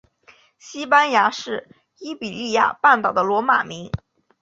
[0.57, 1.69] 西班牙是
[1.99, 3.91] 伊比利亚半岛的罗马名。